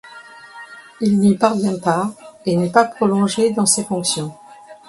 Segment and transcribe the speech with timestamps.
[0.99, 2.11] Il n'y parvient pas,
[2.47, 4.33] et n'est pas prolongé dans ses fonctions.